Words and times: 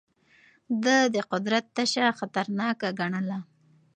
ده 0.83 0.97
د 1.13 1.17
قدرت 1.31 1.65
تشه 1.75 2.05
خطرناکه 2.19 2.89
ګڼله. 2.99 3.39